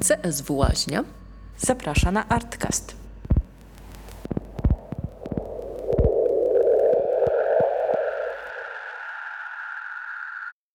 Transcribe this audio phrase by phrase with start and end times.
[0.00, 1.04] CSW Łaźnia
[1.58, 2.96] zaprasza na Artcast.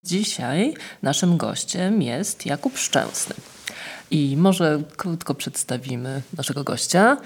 [0.03, 3.35] Dzisiaj naszym gościem jest Jakub Szczęsny.
[4.11, 7.17] I może krótko przedstawimy naszego gościa.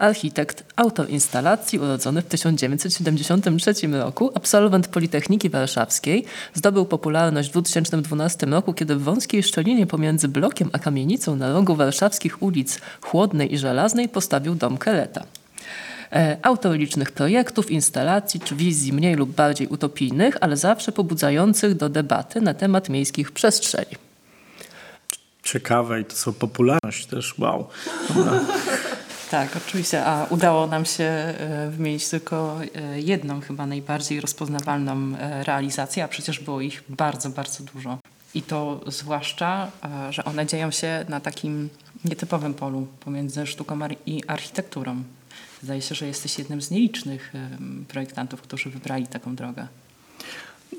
[0.00, 8.72] Architekt, autor instalacji, urodzony w 1973 roku, absolwent Politechniki Warszawskiej, zdobył popularność w 2012 roku,
[8.72, 14.08] kiedy w wąskiej szczelinie pomiędzy blokiem a kamienicą na rogu warszawskich ulic Chłodnej i Żelaznej
[14.08, 15.24] postawił dom Kereta.
[16.12, 21.88] E, autor licznych projektów, instalacji czy wizji mniej lub bardziej utopijnych, ale zawsze pobudzających do
[21.88, 23.96] debaty na temat miejskich przestrzeni.
[25.42, 27.68] Ciekawe i to są popularność też, wow.
[29.30, 35.12] Tak, oczywiście, a udało nam się e, wymienić tylko e, jedną chyba najbardziej rozpoznawalną
[35.42, 37.98] realizację, a przecież było ich bardzo, bardzo dużo.
[38.34, 39.70] I to zwłaszcza,
[40.10, 41.68] że one dzieją się na takim
[42.04, 45.02] nietypowym polu pomiędzy sztuką i architekturą.
[45.62, 47.32] Zdaje się, że jesteś jednym z nielicznych
[47.88, 49.66] projektantów, którzy wybrali taką drogę.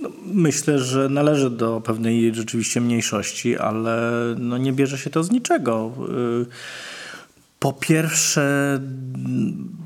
[0.02, 4.02] No, myślę, że należy do pewnej rzeczywiście mniejszości, ale
[4.38, 5.92] no nie bierze się to z niczego.
[7.62, 8.80] Po pierwsze,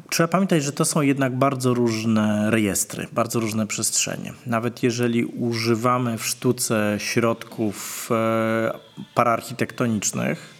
[0.09, 4.33] trzeba pamiętać, że to są jednak bardzo różne rejestry, bardzo różne przestrzenie.
[4.45, 8.71] Nawet jeżeli używamy w sztuce środków e,
[9.15, 10.53] paraarchitektonicznych,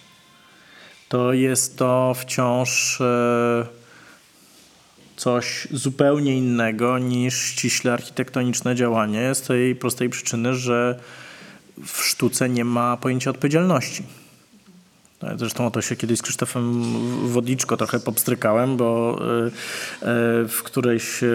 [1.10, 3.66] to jest to wciąż e,
[5.16, 11.00] coś zupełnie innego niż ściśle architektoniczne działanie z tej prostej przyczyny, że
[11.86, 14.04] w sztuce nie ma pojęcia odpowiedzialności.
[15.36, 16.84] Zresztą o to się kiedyś z Krzysztofem
[17.28, 19.52] Wodliczko trochę popstrykałem, bo e, e,
[20.48, 21.28] w którejś e,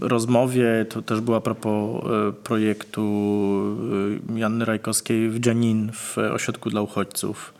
[0.00, 2.04] rozmowie, to też była propos
[2.44, 3.02] projektu
[4.34, 7.54] Janny Rajkowskiej w Dzianin w ośrodku dla uchodźców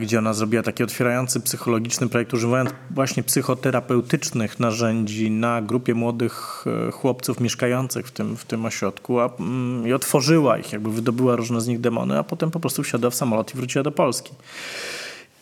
[0.00, 6.90] gdzie ona zrobiła taki otwierający psychologiczny projekt, używając właśnie psychoterapeutycznych narzędzi na grupie młodych e,
[6.90, 11.60] chłopców mieszkających w tym, w tym ośrodku a, mm, i otworzyła ich, jakby wydobyła różne
[11.60, 14.32] z nich demony, a potem po prostu wsiadła w samolot i wróciła do Polski.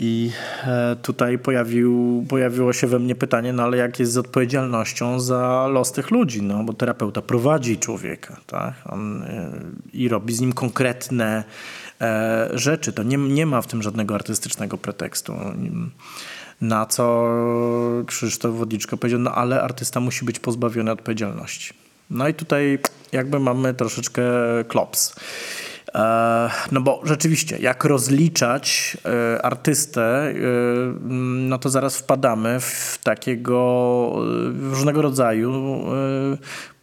[0.01, 0.31] I
[0.67, 5.67] e, tutaj pojawił, pojawiło się we mnie pytanie, no ale jak jest z odpowiedzialnością za
[5.69, 6.43] los tych ludzi?
[6.43, 8.75] No bo terapeuta prowadzi człowieka, tak?
[8.87, 9.51] On, e,
[9.93, 11.45] I robi z nim konkretne
[12.53, 12.93] rzeczy.
[12.93, 15.35] To nie, nie ma w tym żadnego artystycznego pretekstu.
[16.61, 17.29] Na co
[18.07, 21.75] Krzysztof Wodliczko powiedział, no ale artysta musi być pozbawiony odpowiedzialności.
[22.11, 22.79] No i tutaj
[23.13, 24.23] jakby mamy troszeczkę
[24.69, 25.15] klops.
[25.95, 30.35] E, no bo rzeczywiście, jak rozliczać e, artystę,
[31.01, 34.13] no to zaraz wpadamy w takiego
[34.61, 35.85] różnego rodzaju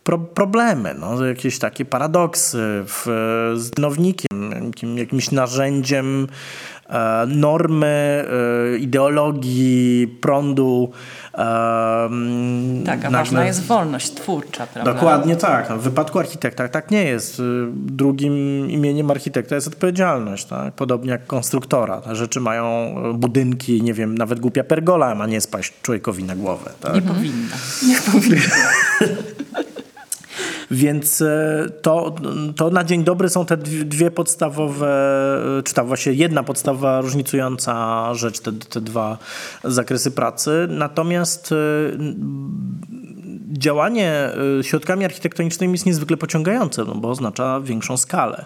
[0.04, 3.06] pro, problemy, no, jakieś takie paradoksy w,
[3.56, 6.28] z nownikiem, jakim, jakimś narzędziem
[6.90, 8.26] e, normy,
[8.74, 10.92] e, ideologii, prądu.
[11.34, 12.10] E,
[12.86, 14.94] tak, a ważna jest wolność twórcza, prawda?
[14.94, 15.70] Dokładnie tak.
[15.70, 17.42] No, w wypadku architekta tak nie jest.
[17.74, 20.74] Drugim imieniem architekta jest odpowiedzialność, tak?
[20.74, 22.02] podobnie jak konstruktora.
[22.02, 26.72] Te rzeczy mają budynki, nie wiem, nawet głupia pergola ma nie spaść człowiekowi na głowę.
[26.80, 26.96] Tak?
[26.96, 27.56] Nie powinna.
[27.88, 28.56] Nie powinna.
[30.72, 32.16] Więc e, to,
[32.56, 34.88] to na dzień dobry są te dwie podstawowe,
[35.60, 39.18] e, czy tam właśnie jedna podstawowa różnicująca rzecz, te, te dwa
[39.64, 40.68] zakresy pracy.
[40.70, 41.56] Natomiast e,
[43.52, 44.30] działanie
[44.62, 48.46] środkami architektonicznymi jest niezwykle pociągające, no bo oznacza większą skalę.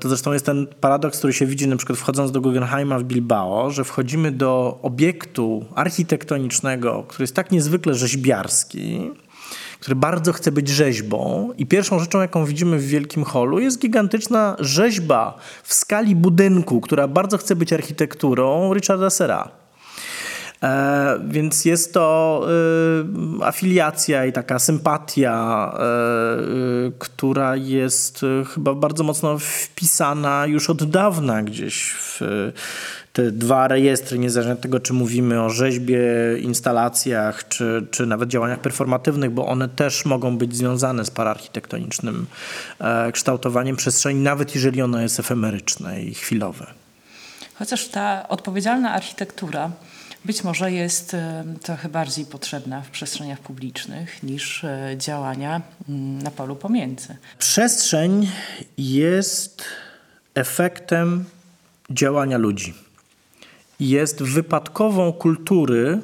[0.00, 3.70] To zresztą jest ten paradoks, który się widzi na przykład wchodząc do Guggenheima w Bilbao,
[3.70, 9.10] że wchodzimy do obiektu architektonicznego, który jest tak niezwykle rzeźbiarski,
[9.82, 11.50] który bardzo chce być rzeźbą.
[11.58, 17.08] I pierwszą rzeczą, jaką widzimy w Wielkim Holu, jest gigantyczna rzeźba w skali budynku, która
[17.08, 19.61] bardzo chce być architekturą Richarda Serra.
[20.62, 22.46] E, więc jest to
[23.40, 25.82] e, afiliacja i taka sympatia, e,
[26.98, 28.20] która jest
[28.54, 32.20] chyba bardzo mocno wpisana już od dawna gdzieś w
[33.12, 36.00] te dwa rejestry, niezależnie od tego, czy mówimy o rzeźbie,
[36.40, 42.26] instalacjach, czy, czy nawet działaniach performatywnych, bo one też mogą być związane z paraarchitektonicznym
[42.78, 46.66] e, kształtowaniem przestrzeni, nawet jeżeli ono jest efemeryczne i chwilowe.
[47.54, 49.70] Chociaż ta odpowiedzialna architektura
[50.24, 56.30] być może jest e, trochę bardziej potrzebna w przestrzeniach publicznych niż e, działania mm, na
[56.30, 57.16] polu pomiędzy.
[57.38, 58.28] Przestrzeń
[58.78, 59.64] jest
[60.34, 61.24] efektem
[61.90, 62.74] działania ludzi
[63.82, 66.00] jest wypadkową kultury,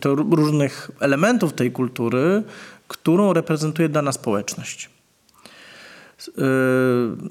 [0.00, 2.42] to różnych elementów tej kultury,
[2.88, 4.90] którą reprezentuje dana społeczność.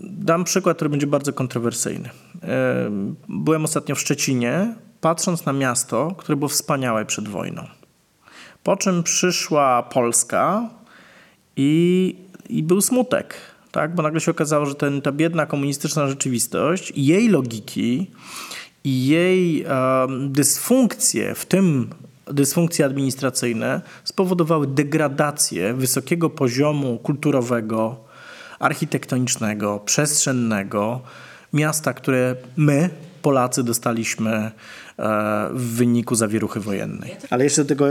[0.04, 2.10] Dam przykład, który będzie bardzo kontrowersyjny.
[3.30, 7.63] Byłem ostatnio w Szczecinie, patrząc na miasto, które było wspaniałe przed wojną.
[8.63, 10.69] Po czym przyszła Polska
[11.56, 12.16] i,
[12.50, 13.34] i był smutek,
[13.72, 13.96] tak?
[13.96, 18.12] bo nagle się okazało, że ten, ta biedna komunistyczna rzeczywistość jej logiki
[18.84, 21.90] i jej um, dysfunkcje, w tym
[22.28, 27.96] dysfunkcje administracyjne, spowodowały degradację wysokiego poziomu kulturowego,
[28.60, 31.01] architektonicznego, przestrzennego
[31.54, 32.90] miasta, które my,
[33.21, 34.51] Polacy, dostaliśmy e,
[35.54, 37.16] w wyniku zawieruchy wojennej.
[37.30, 37.86] Ale jeszcze do tego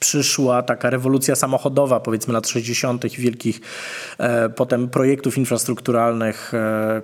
[0.00, 3.06] przyszła taka rewolucja samochodowa, powiedzmy lat 60.
[3.06, 3.60] wielkich
[4.18, 6.54] e, potem projektów infrastrukturalnych.
[6.54, 7.02] E,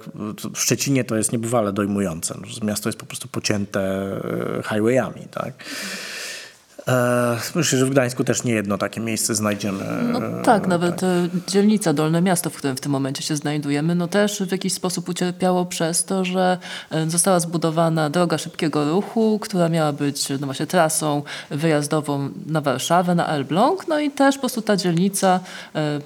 [0.55, 2.39] w Szczecinie to jest niebywale dojmujące.
[2.63, 5.27] Miasto jest po prostu pocięte e, highwayami.
[5.31, 5.53] Tak?
[6.89, 9.85] E, myślę, że w Gdańsku też nie jedno takie miejsce znajdziemy.
[10.13, 11.09] No tak, nawet tak.
[11.49, 15.09] dzielnica Dolne Miasto, w którym w tym momencie się znajdujemy, no też w jakiś sposób
[15.09, 16.59] ucierpiało przez to, że
[16.91, 23.15] e, została zbudowana droga szybkiego ruchu, która miała być no właśnie trasą wyjazdową na Warszawę,
[23.15, 25.41] na Elbląg, no i też po prostu ta dzielnica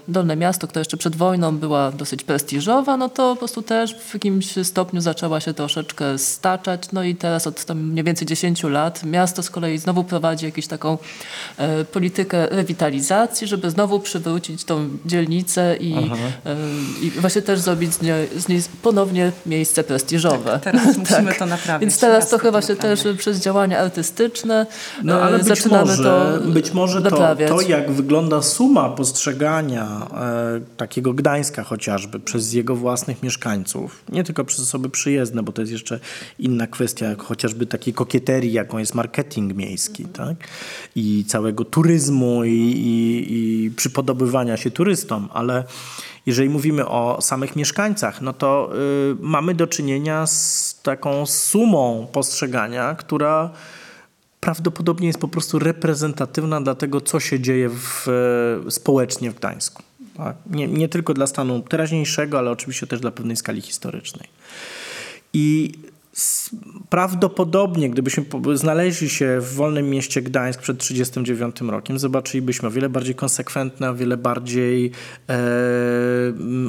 [0.08, 4.14] Dolne Miasto, która jeszcze przed wojną była dosyć prestiżowa, no to po prostu też w
[4.14, 9.04] jakimś stopniu zaczęła się troszeczkę staczać, no i teraz od tam mniej więcej 10 lat
[9.04, 10.98] miasto z kolei znowu prowadzi jakieś taką
[11.56, 16.56] e, politykę rewitalizacji, żeby znowu przywrócić tą dzielnicę i, e,
[17.02, 20.50] i właśnie też zrobić z niej, z niej ponownie miejsce prestiżowe.
[20.52, 21.38] Tak, teraz musimy tak.
[21.38, 21.80] to naprawić.
[21.80, 24.66] Więc teraz to chyba się też przez działania artystyczne
[25.04, 30.60] no, ale e, zaczynamy może, to Być może to, to, jak wygląda suma postrzegania e,
[30.76, 35.72] takiego Gdańska chociażby przez jego własnych mieszkańców, nie tylko przez osoby przyjezdne, bo to jest
[35.72, 36.00] jeszcze
[36.38, 40.36] inna kwestia, jak chociażby takiej kokieterii, jaką jest marketing miejski, tak?
[40.96, 45.64] I całego turyzmu i, i, i przypodobywania się turystom, ale
[46.26, 48.70] jeżeli mówimy o samych mieszkańcach, no to
[49.12, 53.50] y, mamy do czynienia z taką sumą postrzegania, która
[54.40, 58.06] prawdopodobnie jest po prostu reprezentatywna dla tego, co się dzieje w,
[58.68, 59.82] społecznie w Gdańsku.
[60.16, 60.36] Tak?
[60.50, 64.28] Nie, nie tylko dla stanu teraźniejszego, ale oczywiście też dla pewnej skali historycznej.
[65.32, 65.72] I
[66.88, 68.24] Prawdopodobnie, gdybyśmy
[68.54, 73.94] znaleźli się w wolnym mieście Gdańsk przed 1939 rokiem, zobaczylibyśmy o wiele bardziej konsekwentne, o
[73.94, 74.90] wiele bardziej,
[75.28, 75.38] e,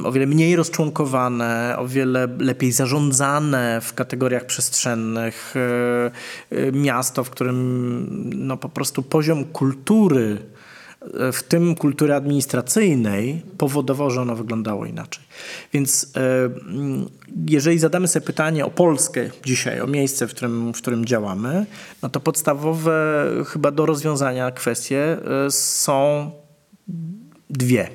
[0.04, 6.10] o wiele mniej rozczłonkowane, o wiele lepiej zarządzane w kategoriach przestrzennych e,
[6.50, 10.38] e miasto, w którym no, po prostu poziom kultury
[11.32, 15.24] w tym kultury administracyjnej powodował, że ono wyglądało inaczej.
[15.72, 16.20] Więc e,
[17.48, 21.66] jeżeli zadamy sobie pytanie o Polskę dzisiaj, o miejsce, w którym, w którym działamy,
[22.02, 25.16] no to podstawowe chyba do rozwiązania kwestie
[25.46, 26.30] e, są
[27.50, 27.88] dwie.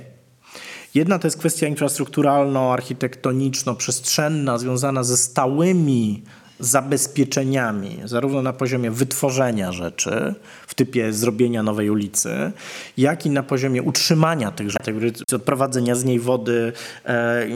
[0.93, 6.23] Jedna to jest kwestia infrastrukturalno-architektoniczno-przestrzenna, związana ze stałymi
[6.59, 10.33] zabezpieczeniami, zarówno na poziomie wytworzenia rzeczy,
[10.67, 12.51] w typie zrobienia nowej ulicy,
[12.97, 14.93] jak i na poziomie utrzymania tych rzeczy,
[15.35, 16.73] odprowadzenia z niej wody,
[17.05, 17.47] e,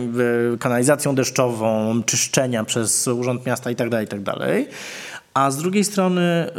[0.60, 4.34] kanalizacją deszczową, czyszczenia przez Urząd Miasta itd., itd.,
[5.34, 6.52] a z drugiej strony e,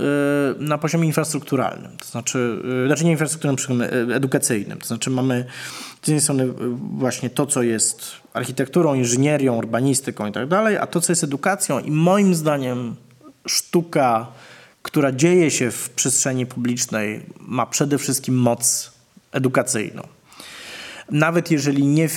[0.59, 3.83] na poziomie infrastrukturalnym, to znaczy, e, znaczy nie infrastrukturalnym,
[4.13, 5.45] edukacyjnym, to znaczy mamy
[6.03, 6.49] z jednej strony
[6.97, 8.03] właśnie to, co jest
[8.33, 12.97] architekturą, inżynierią, urbanistyką i tak dalej, a to, co jest edukacją i moim zdaniem
[13.47, 14.27] sztuka,
[14.83, 18.93] która dzieje się w przestrzeni publicznej, ma przede wszystkim moc
[19.33, 20.03] edukacyjną.
[21.11, 22.09] Nawet jeżeli nie,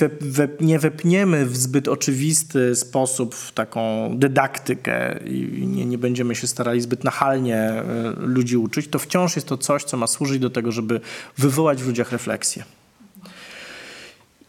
[0.60, 6.80] nie wepniemy w zbyt oczywisty sposób w taką dydaktykę i nie, nie będziemy się starali
[6.80, 10.72] zbyt nachalnie y, ludzi uczyć, to wciąż jest to coś, co ma służyć do tego,
[10.72, 11.00] żeby
[11.38, 12.64] wywołać w ludziach refleksję.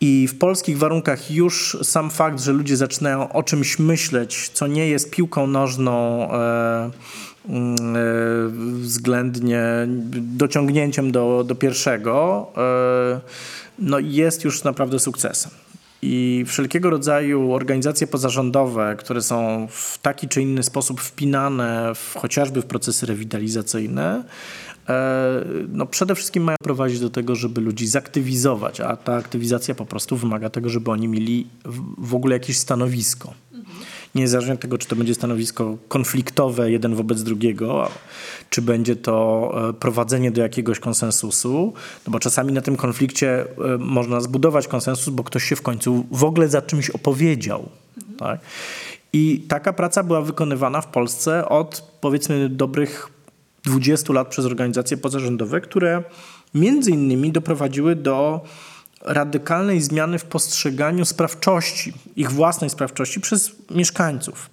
[0.01, 4.87] I w polskich warunkach już sam fakt, że ludzie zaczynają o czymś myśleć, co nie
[4.87, 6.91] jest piłką nożną, e,
[7.49, 7.99] mm, e,
[8.81, 9.63] względnie
[10.11, 13.19] dociągnięciem do, do pierwszego, e,
[13.79, 15.51] no jest już naprawdę sukcesem.
[16.01, 22.61] I wszelkiego rodzaju organizacje pozarządowe, które są w taki czy inny sposób wpinane w, chociażby
[22.61, 24.23] w procesy rewitalizacyjne,
[24.89, 29.85] E, no przede wszystkim mają prowadzić do tego, żeby ludzi zaktywizować, a ta aktywizacja po
[29.85, 31.47] prostu wymaga tego, żeby oni mieli
[31.97, 33.33] w ogóle jakieś stanowisko.
[34.15, 37.89] Niezależnie od tego, czy to będzie stanowisko konfliktowe jeden wobec drugiego,
[38.49, 41.73] czy będzie to e, prowadzenie do jakiegoś konsensusu,
[42.07, 46.05] no bo czasami na tym konflikcie e, można zbudować konsensus, bo ktoś się w końcu
[46.11, 47.69] w ogóle za czymś opowiedział.
[47.97, 48.17] Mhm.
[48.17, 48.39] Tak?
[49.13, 53.09] I taka praca była wykonywana w Polsce od powiedzmy dobrych
[53.65, 56.03] 20 lat przez organizacje pozarządowe, które
[56.53, 58.41] między innymi doprowadziły do
[59.01, 64.49] radykalnej zmiany w postrzeganiu sprawczości, ich własnej sprawczości przez mieszkańców.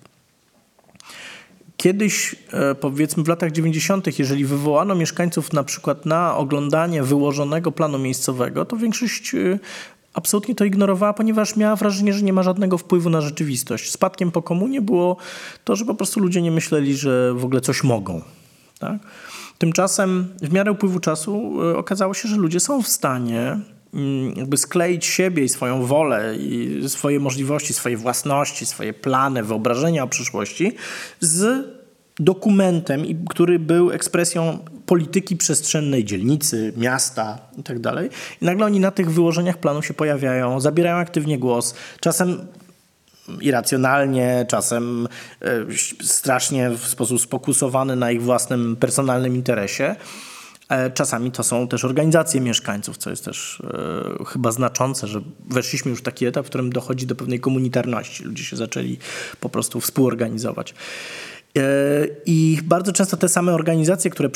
[1.77, 7.99] Kiedyś, e, powiedzmy w latach 90., jeżeli wywołano mieszkańców na przykład na oglądanie wyłożonego planu
[7.99, 9.59] miejscowego, to większość e,
[10.15, 13.91] absolutnie to ignorowała, ponieważ miała wrażenie, że nie ma żadnego wpływu na rzeczywistość.
[13.91, 15.17] Spadkiem po komunie było
[15.65, 18.23] to, że po prostu ludzie nie myśleli, że w ogóle coś mogą.
[18.79, 18.99] Tak?
[19.59, 23.59] Tymczasem w miarę upływu czasu e, okazało się, że ludzie są w stanie
[24.37, 30.09] jakby skleić siebie i swoją wolę, i swoje możliwości, swoje własności, swoje plany, wyobrażenia o
[30.09, 30.73] przyszłości
[31.21, 31.67] z
[32.19, 37.81] dokumentem, który był ekspresją polityki przestrzennej dzielnicy, miasta itd.
[37.83, 38.05] Tak
[38.43, 42.47] I nagle oni na tych wyłożeniach planu się pojawiają, zabierają aktywnie głos, czasem
[43.41, 45.09] irracjonalnie, czasem
[45.43, 45.47] e,
[46.03, 49.97] strasznie w sposób spokusowany na ich własnym personalnym interesie.
[50.75, 53.63] E, czasami to są też organizacje mieszkańców, co jest też
[54.21, 58.25] e, chyba znaczące, że weszliśmy już w taki etap, w którym dochodzi do pewnej komunitarności.
[58.25, 58.99] Ludzie się zaczęli
[59.41, 60.75] po prostu współorganizować.
[61.59, 61.63] E,
[62.27, 64.29] I bardzo często te same organizacje, które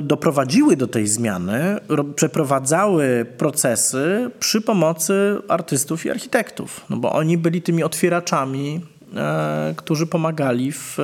[0.00, 1.76] doprowadziły do tej zmiany,
[2.14, 8.80] przeprowadzały procesy przy pomocy artystów i architektów, no bo oni byli tymi otwieraczami,
[9.16, 10.98] e, którzy pomagali w,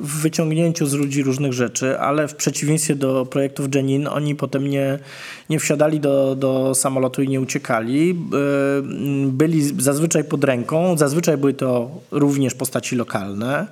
[0.00, 4.98] w wyciągnięciu z ludzi różnych rzeczy, ale w przeciwieństwie do projektów Jenin, oni potem nie,
[5.50, 8.10] nie wsiadali do, do samolotu i nie uciekali.
[8.10, 8.14] E,
[9.26, 13.66] byli zazwyczaj pod ręką, zazwyczaj były to również postaci lokalne.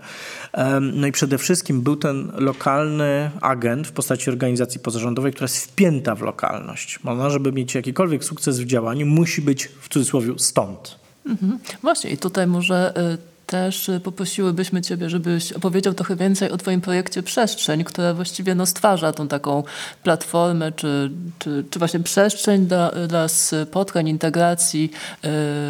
[0.93, 6.15] No i przede wszystkim był ten lokalny agent w postaci organizacji pozarządowej, która jest wpięta
[6.15, 6.99] w lokalność.
[7.05, 10.99] Ona, żeby mieć jakikolwiek sukces w działaniu, musi być w cudzysłowie stąd.
[11.27, 11.59] Mhm.
[11.83, 16.81] Właśnie i tutaj może y, też y, poprosiłybyśmy Ciebie, żebyś opowiedział trochę więcej o Twoim
[16.81, 19.63] projekcie Przestrzeń, która właściwie no, stwarza tą taką
[20.03, 24.91] platformę, czy, czy, czy właśnie przestrzeń dla, dla spotkań, integracji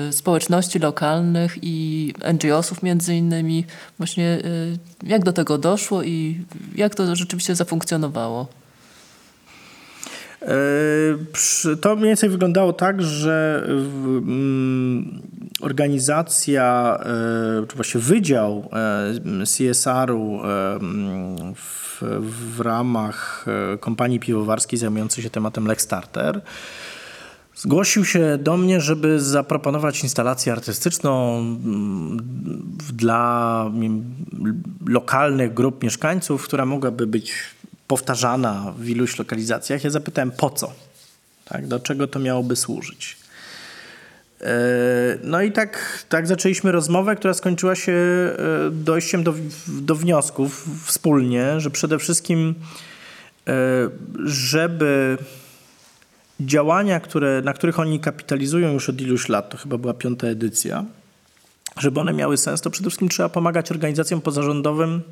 [0.09, 3.65] y, społeczności lokalnych i NGO-sów między innymi.
[3.99, 8.47] Właśnie y, jak do tego doszło i jak to rzeczywiście zafunkcjonowało?
[10.43, 15.23] E, to mniej więcej wyglądało tak, że mm,
[15.61, 20.41] organizacja, e, czy właściwie wydział e, CSR-u
[21.55, 23.47] w, w ramach
[23.81, 26.43] kompanii piwowarskiej zajmującej się tematem Lexstarter
[27.57, 32.17] Zgłosił się do mnie, żeby zaproponować instalację artystyczną mm,
[32.93, 34.15] dla mm,
[34.87, 37.33] lokalnych grup mieszkańców, która mogłaby być
[37.89, 39.85] powtarzana w iluś lokalizacjach.
[39.85, 40.73] Ja zapytałem po co,
[41.45, 41.67] tak?
[41.67, 43.17] do czego to miałoby służyć.
[44.41, 44.55] E,
[45.23, 48.37] no i tak, tak zaczęliśmy rozmowę, która skończyła się e,
[48.71, 49.35] dojściem do,
[49.69, 52.55] do wniosków wspólnie, że przede wszystkim,
[53.49, 53.53] e,
[54.25, 55.19] żeby
[56.41, 60.85] działania, które, na których oni kapitalizują już od iluś lat, to chyba była piąta edycja,
[61.79, 65.03] żeby one miały sens, to przede wszystkim trzeba pomagać organizacjom pozarządowym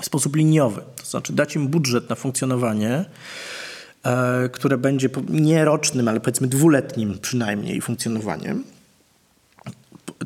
[0.00, 0.82] w sposób liniowy.
[0.96, 3.04] To znaczy dać im budżet na funkcjonowanie,
[4.04, 8.64] e, które będzie nie rocznym, ale powiedzmy dwuletnim przynajmniej funkcjonowaniem.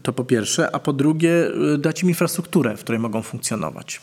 [0.02, 4.00] To po pierwsze, a po drugie e, dać im infrastrukturę, w której mogą funkcjonować.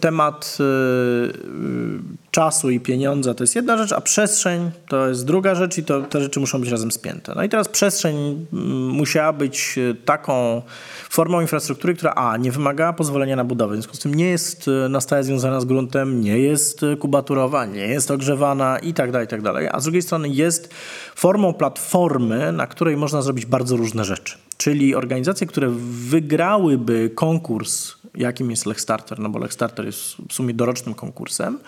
[0.00, 5.54] Temat y, y, czasu i pieniądza to jest jedna rzecz, a przestrzeń to jest druga
[5.54, 7.32] rzecz i to, te rzeczy muszą być razem spięte.
[7.36, 8.46] No i teraz przestrzeń
[8.92, 10.62] musiała być y, taką
[11.10, 14.70] formą infrastruktury, która a, nie wymagała pozwolenia na budowę, w związku z tym nie jest
[14.88, 19.30] na stałe związana z gruntem, nie jest kubaturowa, nie jest ogrzewana i tak dalej, i
[19.30, 19.68] tak dalej.
[19.72, 20.74] A z drugiej strony jest
[21.14, 24.38] formą platformy, na której można zrobić bardzo różne rzeczy.
[24.56, 30.94] Czyli organizacje, które wygrałyby konkurs jakim jest Lechstarter, no bo Lechstarter jest w sumie dorocznym
[30.94, 31.58] konkursem,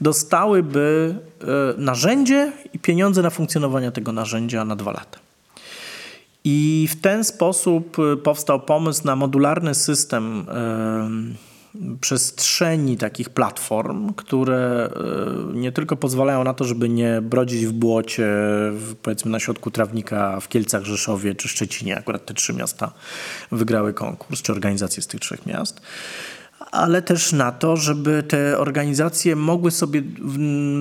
[0.00, 1.44] dostałyby e,
[1.78, 5.18] narzędzie i pieniądze na funkcjonowanie tego narzędzia na dwa lata.
[6.44, 10.46] I w ten sposób e, powstał pomysł na modularny system
[12.00, 14.90] przestrzeni takich platform, które
[15.52, 18.28] e, nie tylko pozwalają na to, żeby nie brodzić w błocie,
[19.02, 22.92] powiedzmy na środku trawnika w Kielcach, Rzeszowie czy Szczecinie, akurat te trzy miasta
[23.52, 25.80] wygrały konkurs, czy organizacje z tych trzech miast,
[26.70, 30.02] ale też na to, żeby te organizacje mogły sobie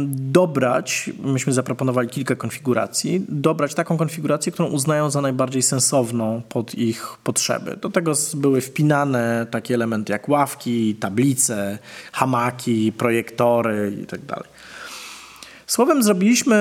[0.07, 7.07] dobrać, myśmy zaproponowali kilka konfiguracji, dobrać taką konfigurację, którą uznają za najbardziej sensowną pod ich
[7.23, 7.77] potrzeby.
[7.81, 11.77] Do tego były wpinane takie elementy jak ławki, tablice,
[12.11, 14.35] hamaki, projektory itd.
[15.69, 16.55] Słowem, zrobiliśmy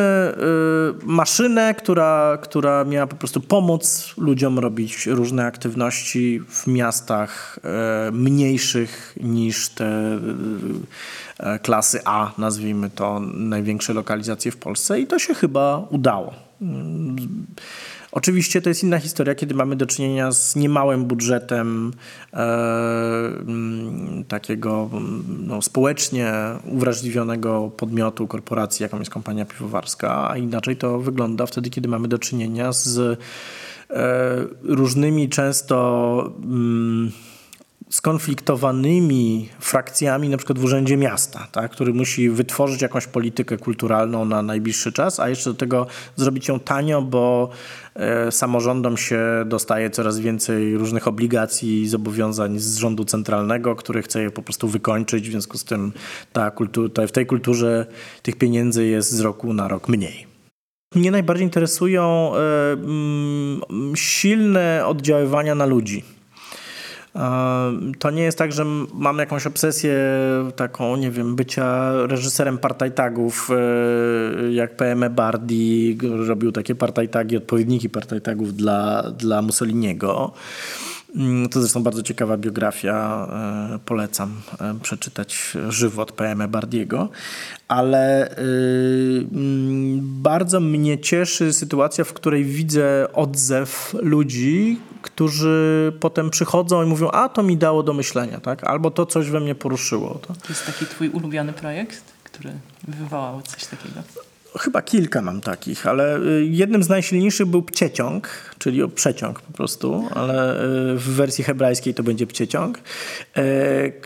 [1.02, 7.58] y, maszynę, która, która miała po prostu pomóc ludziom robić różne aktywności w miastach
[8.08, 10.18] y, mniejszych niż te
[11.56, 16.34] y, klasy A, nazwijmy to, największe lokalizacje w Polsce, i to się chyba udało.
[18.12, 21.92] Oczywiście to jest inna historia, kiedy mamy do czynienia z niemałym budżetem
[22.32, 22.38] e,
[23.40, 24.90] mm, takiego
[25.46, 26.32] no, społecznie
[26.64, 32.18] uwrażliwionego podmiotu, korporacji, jaką jest kompania piwowarska, a inaczej to wygląda wtedy, kiedy mamy do
[32.18, 33.16] czynienia z e,
[34.62, 36.32] różnymi często.
[36.44, 37.12] Mm,
[37.90, 44.42] skonfliktowanymi frakcjami, na przykład w Urzędzie Miasta, tak, który musi wytworzyć jakąś politykę kulturalną na
[44.42, 47.50] najbliższy czas, a jeszcze do tego zrobić ją tanio, bo
[47.94, 54.22] e, samorządom się dostaje coraz więcej różnych obligacji i zobowiązań z rządu centralnego, który chce
[54.22, 55.92] je po prostu wykończyć, w związku z tym
[56.32, 57.86] ta kultura, w tej kulturze
[58.22, 60.26] tych pieniędzy jest z roku na rok mniej.
[60.94, 63.60] Mnie najbardziej interesują e, mm,
[63.96, 66.17] silne oddziaływania na ludzi
[67.98, 69.94] to nie jest tak, że mam jakąś obsesję
[70.56, 78.54] taką, nie wiem, bycia reżyserem partajtagów, e, jak PM Bardi robił takie partajtagi, odpowiedniki partajtagów
[78.54, 80.32] dla, dla Mussoliniego.
[81.16, 83.28] Mm, to zresztą bardzo ciekawa biografia,
[83.74, 87.08] e, polecam e, przeczytać żywot PM Bardiego,
[87.68, 96.86] ale mm, bardzo mnie cieszy sytuacja, w której widzę odzew ludzi, którzy potem przychodzą i
[96.86, 98.64] mówią, a to mi dało do myślenia, tak?
[98.64, 100.14] albo to coś we mnie poruszyło.
[100.14, 102.50] To, to jest taki twój ulubiony projekt, który
[102.88, 104.27] wywołał coś takiego?
[104.56, 108.28] Chyba kilka mam takich, ale y, jednym z najsilniejszych był pcieciąg,
[108.58, 112.78] czyli przeciąg po prostu, ale y, w wersji hebrajskiej to będzie pcieciąg.
[112.78, 112.82] E,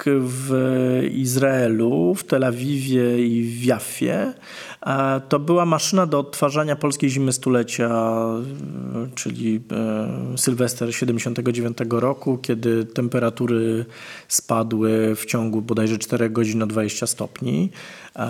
[0.06, 4.32] w Izraelu, w Tel Awiwie i w Jaffie
[5.28, 8.14] to była maszyna do odtwarzania polskiej zimy stulecia,
[9.14, 13.84] czyli e, Sylwester 79 roku, kiedy temperatury
[14.28, 17.70] spadły w ciągu bodajże 4 godzin o 20 stopni,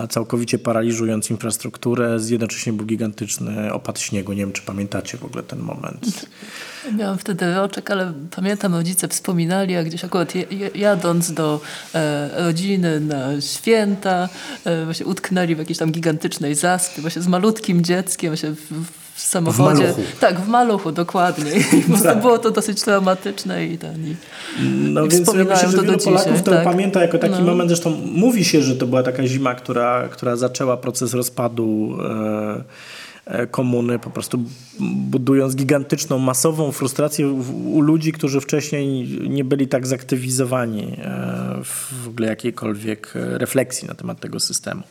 [0.08, 2.18] całkowicie paraliżując infrastrukturę.
[2.28, 4.32] Jednocześnie był gigantyczny opad śniegu.
[4.32, 6.26] Nie wiem, czy pamiętacie w ogóle ten moment.
[6.98, 10.32] Miałam wtedy roczek, ale pamiętam, rodzice wspominali, jak gdzieś akurat
[10.74, 11.60] jadąc do
[11.94, 14.28] e, rodziny na święta,
[14.64, 19.20] e, właśnie utknęli w jakiejś tam gigantycznej zaspie, właśnie z malutkim dzieckiem, właśnie w, w
[19.20, 19.82] samochodzie.
[19.82, 20.02] W maluchu.
[20.20, 21.52] Tak, w maluchu, dokładnie.
[22.02, 22.20] Tak.
[22.20, 24.06] było to dosyć traumatyczne i ten.
[24.06, 24.16] I,
[24.64, 26.64] no i więc ja myślę, że wielu Polaków to tak.
[26.64, 27.44] pamięta jako taki no.
[27.44, 32.62] moment, zresztą mówi się, że to była taka zima, która, która zaczęła proces rozpadu E,
[33.50, 34.38] komuny, po prostu
[34.80, 37.28] budując gigantyczną, masową frustrację
[37.64, 41.58] u ludzi, którzy wcześniej nie byli tak zaktywizowani e,
[42.04, 44.82] w ogóle jakiejkolwiek e, refleksji na temat tego systemu.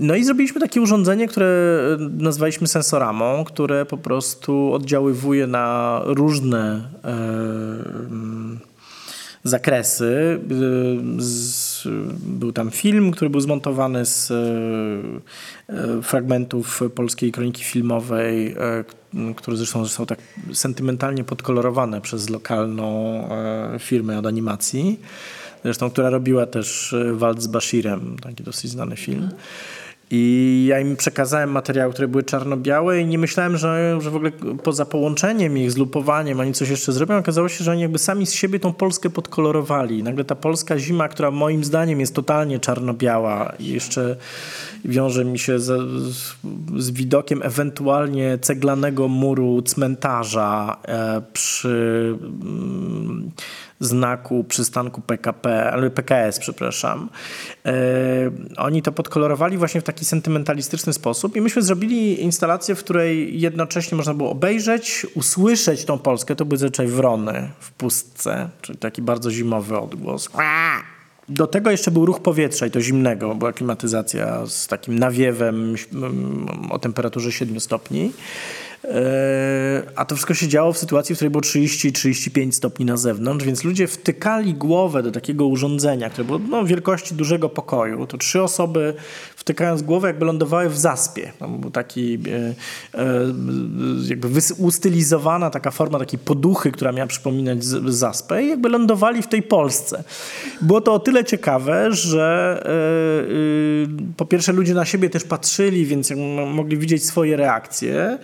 [0.00, 1.80] No i zrobiliśmy takie urządzenie, które
[2.18, 6.88] nazwaliśmy sensoramą, które po prostu oddziaływuje na różne
[9.44, 10.40] zakresy.
[12.26, 14.30] Był tam film, który był zmontowany z
[15.68, 18.84] e, fragmentów polskiej kroniki filmowej, e,
[19.36, 20.18] które zresztą zostały tak
[20.52, 25.00] sentymentalnie podkolorowane przez lokalną e, firmę od animacji.
[25.64, 29.22] Zresztą, która robiła też Walt z Bashirem, taki dosyć znany film.
[29.22, 29.40] Mhm.
[30.10, 34.30] I ja im przekazałem materiały, które były czarno-białe i nie myślałem, że, że w ogóle
[34.62, 37.16] poza połączeniem ich, zlupowaniem, oni coś jeszcze zrobią.
[37.16, 40.02] Okazało się, że oni jakby sami z siebie tą Polskę podkolorowali.
[40.02, 44.16] Nagle ta polska zima, która moim zdaniem jest totalnie czarno-biała i jeszcze
[44.84, 45.88] wiąże mi się z,
[46.76, 52.14] z widokiem ewentualnie ceglanego muru cmentarza e, przy...
[53.80, 57.08] Mm, znaku przystanku PKP, PKS, przepraszam.
[57.66, 57.72] E,
[58.56, 63.96] oni to podkolorowali właśnie w taki sentymentalistyczny sposób i myśmy zrobili instalację, w której jednocześnie
[63.96, 66.36] można było obejrzeć, usłyszeć tą Polskę.
[66.36, 70.28] To były zazwyczaj wrony w pustce, czyli taki bardzo zimowy odgłos.
[71.28, 75.74] Do tego jeszcze był ruch powietrza i to zimnego, była klimatyzacja z takim nawiewem
[76.70, 78.12] o temperaturze 7 stopni.
[78.88, 83.44] E, a to wszystko się działo w sytuacji, w której było 30-35 stopni na zewnątrz,
[83.44, 88.06] więc ludzie wtykali głowę do takiego urządzenia, które było no, wielkości dużego pokoju.
[88.06, 88.94] To trzy osoby
[89.36, 91.32] wtykając głowę jakby lądowały w zaspie.
[91.38, 93.04] Tam był taki e, e,
[94.08, 99.42] jakby ustylizowana taka forma takiej poduchy, która miała przypominać zaspę i jakby lądowali w tej
[99.42, 100.04] Polsce.
[100.60, 102.26] Było to o tyle ciekawe, że
[104.16, 106.12] po pierwsze ludzie na siebie też patrzyli, więc
[106.46, 108.18] mogli widzieć swoje reakcje.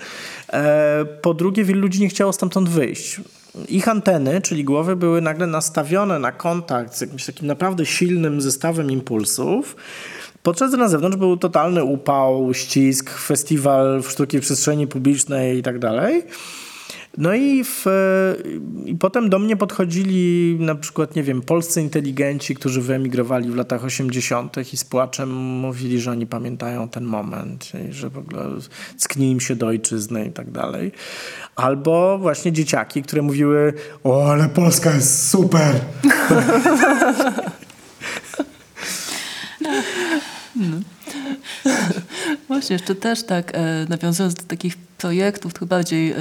[0.52, 3.20] E, po drugie, wielu ludzi nie chciało stamtąd wyjść.
[3.68, 8.90] Ich anteny, czyli głowy, były nagle nastawione na kontakt z jakimś takim naprawdę silnym zestawem
[8.90, 9.76] impulsów.
[10.42, 16.22] Podczas na zewnątrz był totalny upał, ścisk, festiwal w sztuki przestrzeni publicznej i tak dalej.
[17.18, 17.86] No i, w,
[18.84, 23.84] i potem do mnie podchodzili na przykład, nie wiem, polscy inteligenci, którzy wyemigrowali w latach
[23.84, 24.72] 80.
[24.72, 28.44] i z płaczem mówili, że oni pamiętają ten moment, że w ogóle
[28.96, 30.92] sknie im się do ojczyzny i tak dalej.
[31.56, 35.80] Albo właśnie dzieciaki, które mówiły, o, ale Polska jest super.
[40.56, 40.76] No.
[42.48, 46.16] Właśnie, jeszcze też tak, e, nawiązując do takich projektów trochę bardziej e,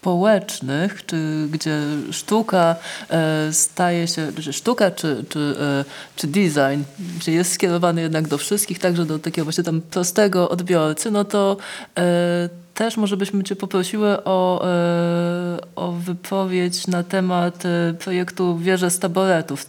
[0.00, 1.78] społecznych, czy gdzie
[2.10, 2.76] sztuka
[3.10, 5.84] e, staje się, czy sztuka czy, czy, e,
[6.16, 6.82] czy design,
[7.20, 11.56] czy jest skierowany jednak do wszystkich, także do takiego właśnie tam prostego odbiorcy, no to
[11.98, 18.90] e, też może byśmy Cię poprosiły o, e, o wypowiedź na temat e, projektu Wieże
[18.90, 19.66] z taboretów,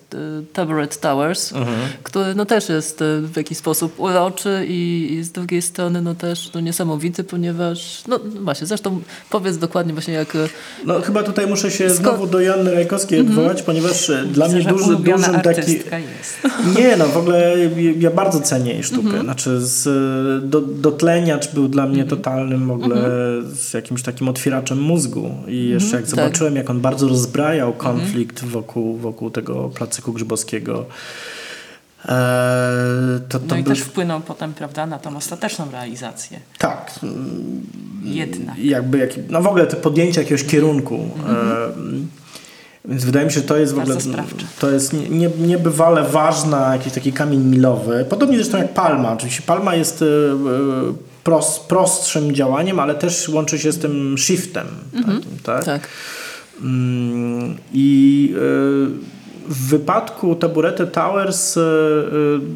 [0.54, 1.78] Taboret Towers, Mhm.
[2.04, 6.16] który no też jest e, w jakiś sposób uroczy i, i z drugiej strony no
[6.16, 10.38] też no niesamowity, ponieważ no właśnie, zresztą powiedz dokładnie właśnie jak...
[10.86, 14.96] No chyba tutaj muszę się Sko- znowu do Joanny Rajkowskiej odwołać, ponieważ dla mnie duży,
[14.96, 15.72] dużym taki...
[15.72, 16.42] jest.
[16.78, 17.54] Nie, no w ogóle
[18.00, 19.22] ja bardzo cenię jej sztukę.
[19.22, 19.84] Znaczy z,
[20.50, 23.01] do, dotleniacz był dla mnie totalnym w ogóle
[23.54, 25.32] z jakimś takim otwieraczem mózgu.
[25.48, 26.16] I jeszcze jak tak.
[26.16, 30.86] zobaczyłem, jak on bardzo rozbrajał konflikt wokół, wokół tego placyku grzybowskiego,
[32.06, 33.74] e, to, to No i był...
[33.74, 36.40] też wpłynął potem, prawda, na tą ostateczną realizację.
[36.58, 37.00] Tak,
[38.04, 38.58] Jednak.
[38.58, 41.10] jakby, jak, no w ogóle te podjęcie jakiegoś kierunku.
[41.30, 41.72] E,
[42.86, 43.98] więc wydaje mi się, że to jest w ogóle
[44.60, 48.06] to jest nie, nie, niebywale ważna, jakiś taki kamień milowy.
[48.10, 49.14] Podobnie zresztą jak Palma.
[49.14, 50.06] Oczywiście Palma jest e,
[51.24, 54.68] prost, prostszym działaniem, ale też łączy się z tym shiftem.
[54.94, 55.66] Takim, tak?
[55.66, 55.88] Tak.
[56.62, 59.12] Mm, I e,
[59.50, 61.64] w wypadku Taburety Towers e, e,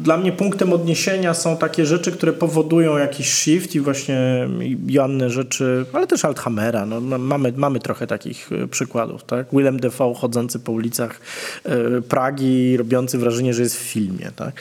[0.02, 4.48] dla mnie punktem odniesienia są takie rzeczy, które powodują jakiś shift i właśnie
[4.86, 6.86] Joanny rzeczy, ale też Althammera.
[6.86, 9.24] No, no, mamy, mamy trochę takich przykładów.
[9.24, 9.46] Tak?
[9.52, 11.20] Willem Dafoe chodzący po ulicach
[12.08, 14.30] Pragi, robiący wrażenie, że jest w filmie.
[14.36, 14.54] Tak?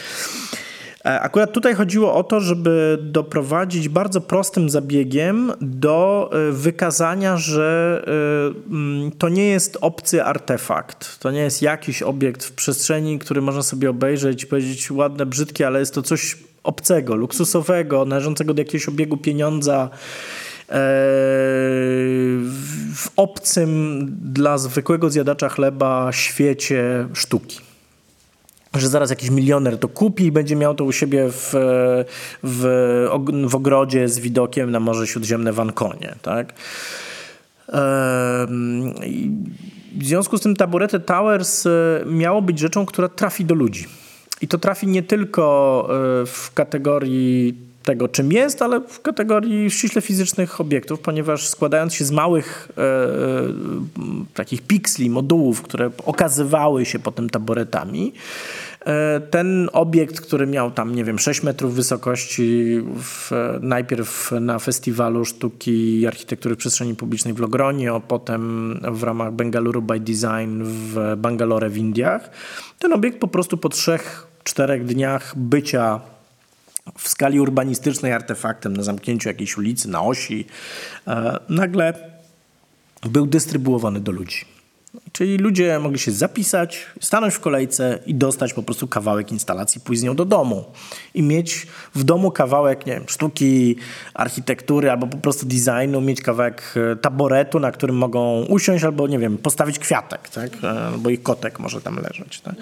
[1.06, 8.02] E, Akurat tutaj chodziło o to, żeby doprowadzić bardzo prostym zabiegiem do e, wykazania, że
[8.08, 11.20] e, mm, to nie jest obcy artefakt.
[11.20, 15.68] To nie jest jakiś obiekt w przestrzeni, który można sobie obejrzeć i powiedzieć ładne, brzydkie,
[15.68, 19.90] ale jest to coś obcego, luksusowego, należącego do jakiegoś obiegu pieniądza
[22.96, 27.75] w obcym dla zwykłego zjadacza chleba świecie sztuki
[28.80, 31.54] że zaraz jakiś milioner to kupi i będzie miał to u siebie w,
[32.44, 36.16] w, w ogrodzie z widokiem na Morze Śródziemne w Anconie.
[36.22, 36.54] Tak?
[39.98, 41.70] W związku z tym Taburety Towers e,
[42.06, 43.86] miało być rzeczą, która trafi do ludzi.
[44.42, 47.54] I to trafi nie tylko e, w kategorii
[47.86, 52.82] tego, czym jest, ale w kategorii ściśle fizycznych obiektów, ponieważ składając się z małych e,
[52.82, 52.88] e,
[54.34, 58.14] takich piksli, modułów, które okazywały się potem taboretami,
[58.86, 65.26] e, ten obiekt, który miał tam, nie wiem, 6 metrów wysokości, w, najpierw na Festiwalu
[65.26, 71.14] Sztuki i Architektury Przestrzeni Publicznej w Logronie, a potem w ramach Bengaluru by Design w
[71.18, 72.30] Bangalore w Indiach,
[72.80, 76.15] ten obiekt po prostu po trzech, czterech dniach bycia
[76.98, 80.46] w skali urbanistycznej artefaktem na zamknięciu jakiejś ulicy, na osi,
[81.08, 81.94] e, nagle
[83.04, 84.46] był dystrybuowany do ludzi.
[85.12, 90.02] Czyli ludzie mogli się zapisać, stanąć w kolejce i dostać po prostu kawałek instalacji, pójść
[90.02, 90.66] z nią do domu.
[91.14, 93.76] I mieć w domu kawałek, nie wiem, sztuki,
[94.14, 99.20] architektury albo po prostu designu, mieć kawałek e, taboretu, na którym mogą usiąść albo, nie
[99.20, 100.52] wiem, postawić kwiatek, tak?
[100.64, 102.40] E, albo ich kotek może tam leżeć.
[102.40, 102.56] Tak?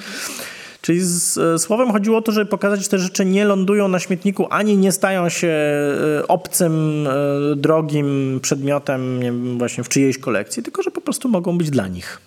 [0.83, 3.99] Czyli z e, słowem chodziło o to, żeby pokazać, że te rzeczy nie lądują na
[3.99, 10.63] śmietniku, ani nie stają się e, obcym, e, drogim przedmiotem wiem, właśnie w czyjejś kolekcji,
[10.63, 12.21] tylko że po prostu mogą być dla nich.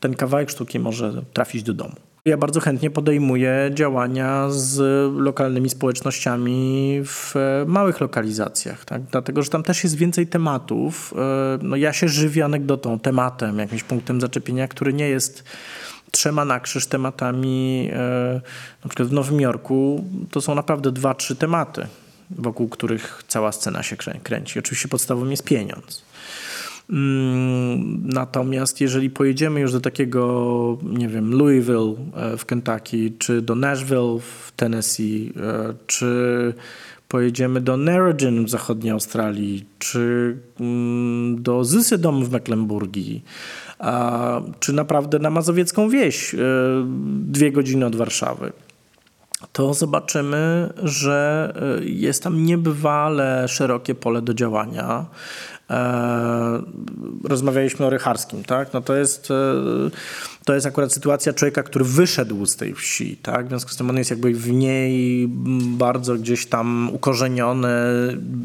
[0.00, 1.94] Ten kawałek sztuki może trafić do domu.
[2.24, 4.78] Ja bardzo chętnie podejmuję działania z
[5.18, 7.34] lokalnymi społecznościami w
[7.66, 9.02] małych lokalizacjach, tak?
[9.02, 11.14] dlatego że tam też jest więcej tematów.
[11.62, 15.44] No ja się żywię anegdotą, tematem, jakimś punktem zaczepienia, który nie jest
[16.10, 17.88] trzema na krzyż tematami.
[17.92, 18.40] e,
[18.84, 21.86] Na przykład w Nowym Jorku to są naprawdę dwa, trzy tematy,
[22.30, 24.58] wokół których cała scena się krę- kręci.
[24.58, 26.02] Oczywiście podstawą jest pieniądz.
[26.90, 33.54] Mm, Natomiast jeżeli pojedziemy już do takiego, nie wiem, Louisville e, w Kentucky, czy do
[33.54, 36.54] Nashville w Tennessee, e, czy
[37.08, 43.24] pojedziemy do Narrogin w zachodniej Australii, czy mm, do Zysydom w Mecklenburgii,
[44.60, 46.38] czy naprawdę na Mazowiecką Wieś, e,
[47.06, 48.52] dwie godziny od Warszawy,
[49.52, 55.06] to zobaczymy, że y, jest tam niebywale szerokie pole do działania.
[55.70, 56.62] E,
[57.24, 58.72] rozmawialiśmy o Rycharskim, tak?
[58.72, 59.34] No to jest, e,
[60.44, 63.46] to jest akurat sytuacja człowieka, który wyszedł z tej wsi, tak?
[63.46, 65.26] W związku z tym on jest jakby w niej
[65.78, 67.68] bardzo gdzieś tam ukorzeniony,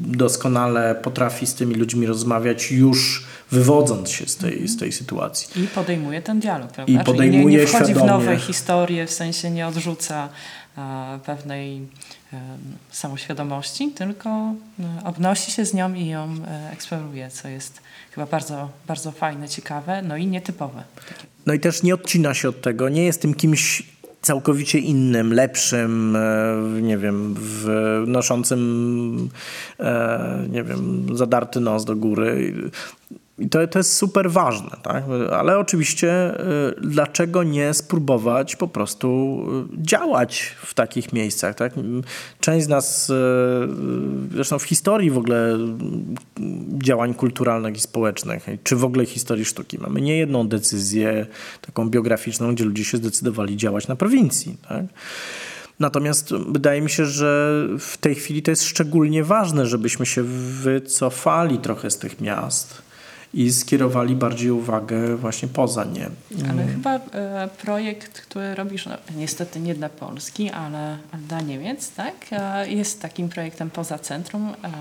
[0.08, 5.64] doskonale potrafi z tymi ludźmi rozmawiać już wywodząc się z tej, z tej sytuacji.
[5.64, 6.94] I podejmuje ten dialog, prawda?
[6.94, 8.06] I Czyli podejmuje nie, nie wchodzi świadomie.
[8.06, 10.30] w nowe historie, w sensie nie odrzuca
[10.78, 11.88] e, pewnej
[12.92, 14.54] samoświadomości, tylko
[15.04, 16.36] obnosi się z nią i ją
[16.72, 20.84] eksploruje, co jest chyba bardzo, bardzo fajne, ciekawe, no i nietypowe.
[21.46, 23.84] No i też nie odcina się od tego, nie jest tym kimś
[24.22, 27.36] całkowicie innym, lepszym, e, nie wiem,
[28.08, 29.30] noszącym,
[29.80, 32.54] e, nie wiem, zadarty nos do góry.
[33.42, 35.04] I to, to jest super ważne, tak?
[35.34, 39.40] ale oczywiście y, dlaczego nie spróbować po prostu
[39.74, 41.56] y, działać w takich miejscach?
[41.56, 41.74] Tak?
[42.40, 43.14] Część z nas, y,
[44.32, 45.58] zresztą w historii w ogóle
[46.84, 51.26] działań kulturalnych i społecznych, czy w ogóle historii sztuki, mamy nie jedną decyzję
[51.62, 54.58] taką biograficzną, gdzie ludzie się zdecydowali działać na prowincji.
[54.70, 54.86] Tak?
[55.80, 60.24] Natomiast wydaje mi się, że w tej chwili to jest szczególnie ważne, żebyśmy się
[60.64, 62.91] wycofali trochę z tych miast
[63.34, 66.10] i skierowali bardziej uwagę właśnie poza nie.
[66.50, 72.14] Ale chyba e, projekt, który robisz, no, niestety nie dla Polski, ale dla Niemiec, tak?
[72.32, 74.50] E, jest takim projektem poza centrum.
[74.50, 74.72] E,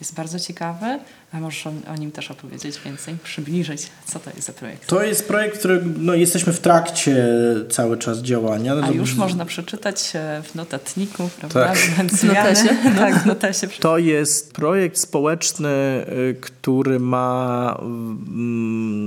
[0.00, 0.98] jest bardzo ciekawy.
[1.32, 4.86] A możesz o, o, nim też opowiedzieć więcej, przybliżyć, co to jest za projekt?
[4.86, 7.26] To jest projekt, który no, jesteśmy w trakcie
[7.70, 8.74] cały czas działania.
[8.82, 11.64] A już można przeczytać w notatniku, prawda?
[11.64, 11.78] Tak.
[11.78, 12.68] W notesie.
[12.98, 13.68] tak, w notesie.
[13.80, 16.06] To jest projekt społeczny,
[16.40, 17.73] który ma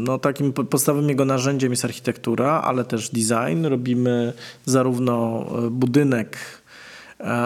[0.05, 3.65] no, takim podstawowym jego narzędziem jest architektura, ale też design.
[3.65, 4.33] Robimy
[4.65, 6.37] zarówno budynek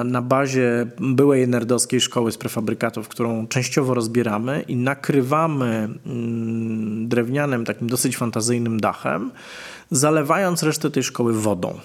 [0.05, 5.89] na bazie byłej nerdowskiej szkoły z prefabrykatów, którą częściowo rozbieramy i nakrywamy
[7.01, 9.31] drewnianym, takim dosyć fantazyjnym dachem,
[9.91, 11.79] zalewając resztę tej szkoły wodą.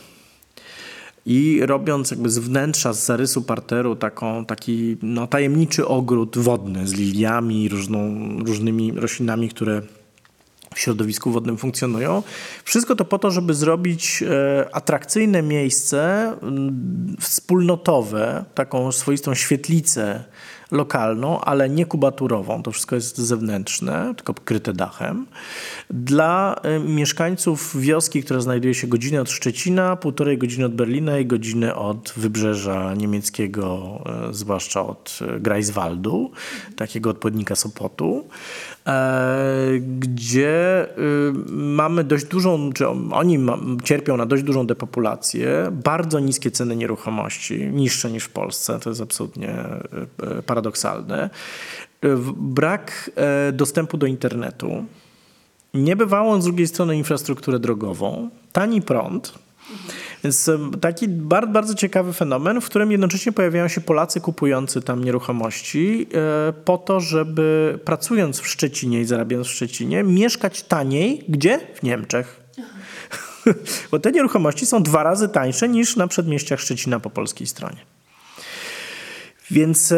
[1.26, 6.94] I robiąc jakby z wnętrza, z zarysu parteru taką, taki no, tajemniczy ogród wodny z
[6.94, 9.82] liliami, różną, różnymi roślinami, które
[10.76, 12.22] w środowisku wodnym funkcjonują.
[12.64, 16.32] Wszystko to po to, żeby zrobić e, atrakcyjne miejsce
[17.20, 20.24] wspólnotowe, taką swoistą świetlicę
[20.70, 22.62] lokalną, ale nie kubaturową.
[22.62, 25.26] To wszystko jest zewnętrzne, tylko kryte dachem.
[25.90, 31.74] Dla mieszkańców wioski, która znajduje się godzinę od Szczecina, półtorej godziny od Berlina i godziny
[31.74, 36.30] od wybrzeża niemieckiego, e, zwłaszcza od Greifswaldu,
[36.76, 38.75] takiego odpowiednika Sopotu, e,
[39.80, 40.86] gdzie
[41.50, 43.38] mamy dość dużą, czy oni
[43.84, 49.02] cierpią na dość dużą depopulację, bardzo niskie ceny nieruchomości, niższe niż w Polsce, to jest
[49.02, 49.54] absolutnie
[50.46, 51.30] paradoksalne.
[52.36, 53.10] Brak
[53.52, 54.84] dostępu do internetu,
[55.74, 59.38] niebywałą z drugiej strony infrastrukturę drogową, tani prąd.
[60.24, 60.50] Więc
[60.80, 66.06] taki bardzo, bardzo ciekawy fenomen, w którym jednocześnie pojawiają się Polacy kupujący tam nieruchomości
[66.64, 71.24] po to, żeby pracując w Szczecinie i zarabiając w Szczecinie, mieszkać taniej.
[71.28, 71.60] Gdzie?
[71.74, 72.40] W Niemczech.
[73.90, 77.95] Bo te nieruchomości są dwa razy tańsze niż na przedmieściach Szczecina po polskiej stronie.
[79.50, 79.94] Więc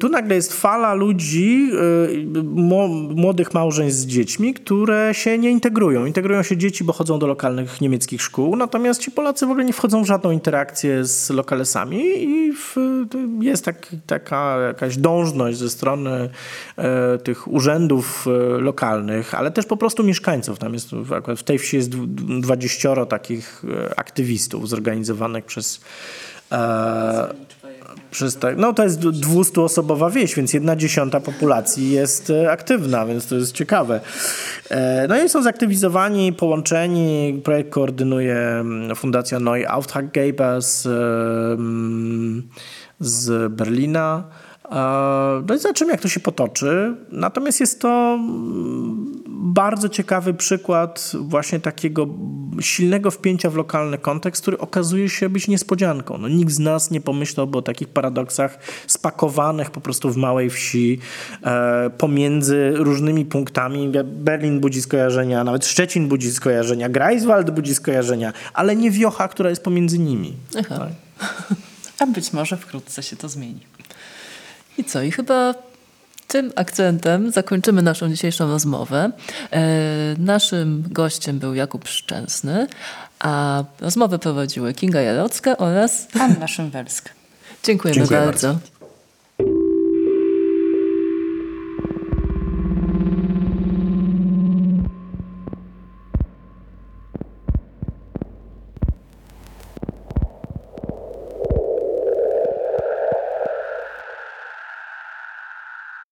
[0.00, 1.70] tu nagle jest fala ludzi,
[3.14, 6.06] młodych małżeństw z dziećmi, które się nie integrują.
[6.06, 9.72] Integrują się dzieci, bo chodzą do lokalnych niemieckich szkół, natomiast ci Polacy w ogóle nie
[9.72, 12.76] wchodzą w żadną interakcję z lokalesami i w,
[13.40, 16.30] jest tak, taka jakaś dążność ze strony
[16.76, 18.26] e, tych urzędów
[18.58, 20.58] lokalnych, ale też po prostu mieszkańców.
[20.58, 20.90] Tam jest,
[21.36, 21.90] w tej wsi jest
[22.40, 23.62] dwadzieścioro takich
[23.96, 25.80] aktywistów zorganizowanych przez
[26.52, 27.34] e,
[28.56, 34.00] no to jest 200-osobowa wieś, więc jedna dziesiąta populacji jest aktywna, więc to jest ciekawe.
[35.08, 37.40] No i są zaktywizowani, połączeni.
[37.44, 38.64] Projekt koordynuje
[38.94, 40.82] Fundacja Neue Auftraggeber z,
[43.00, 44.24] z Berlina.
[45.48, 46.96] No i zobaczymy, jak to się potoczy.
[47.10, 48.18] Natomiast jest to
[49.56, 52.06] bardzo ciekawy przykład właśnie takiego
[52.60, 56.18] silnego wpięcia w lokalny kontekst, który okazuje się być niespodzianką.
[56.18, 60.98] No, nikt z nas nie pomyślałby o takich paradoksach spakowanych po prostu w małej wsi
[61.42, 63.92] e, pomiędzy różnymi punktami.
[64.04, 69.62] Berlin budzi skojarzenia, nawet Szczecin budzi skojarzenia, Greifswald budzi skojarzenia, ale nie wiocha, która jest
[69.62, 70.32] pomiędzy nimi.
[70.52, 70.68] Tak?
[71.98, 73.60] A być może wkrótce się to zmieni.
[74.78, 75.02] I co?
[75.02, 75.54] I chyba
[76.28, 79.10] Tym akcentem zakończymy naszą dzisiejszą rozmowę.
[79.52, 79.60] E,
[80.18, 82.66] naszym gościem był Jakub Szczęsny,
[83.18, 87.10] a rozmowę prowadziły Kinga Jarocka oraz Anna Szymwelska.
[87.62, 88.48] Dziękujemy Dziękuję bardzo.
[88.48, 88.75] bardzo.